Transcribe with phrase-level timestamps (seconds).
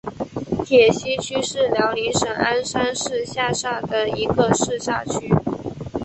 [0.65, 5.31] 铁西区是辽宁省鞍山市下辖的一个市辖区。